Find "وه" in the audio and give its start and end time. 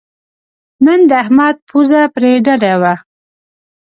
2.81-2.93